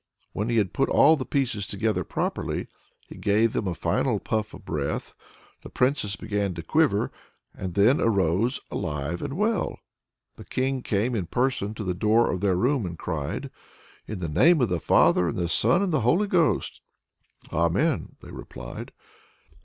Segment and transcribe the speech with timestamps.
[0.33, 2.67] When he had put all the pieces together properly,
[3.07, 5.13] he gave them a final puff of breath:
[5.61, 7.11] the Princess began to quiver,
[7.53, 9.77] and then arose alive and well!
[10.37, 13.51] The King came in person to the door of their room, and cried:
[14.07, 16.81] "In the name of the Father, and the Son, and the Holy Ghost!"
[17.53, 18.93] "Amen!" they replied.